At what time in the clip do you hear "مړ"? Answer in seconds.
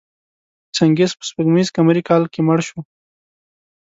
2.47-2.59